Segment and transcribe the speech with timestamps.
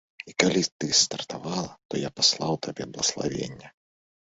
[0.29, 3.75] І калі ты стартавала, то я паслаў табе блаславенне.